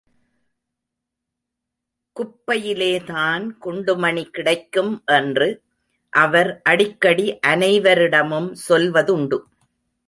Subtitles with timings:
[2.19, 5.61] குப்பையிலேதான் குண்டுமணி கிடைக்கும் என்று
[6.09, 9.39] அவர் அடிக்கடி அனைவரிடமும் சொல்வதுண்டு.